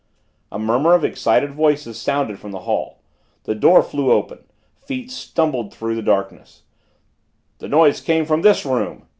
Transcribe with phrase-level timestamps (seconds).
[0.51, 3.03] A murmur of excited voices sounded from the hall.
[3.43, 4.39] The door flew open,
[4.83, 6.63] feet stumbled through the darkness
[7.59, 9.05] "The noise came from this room!"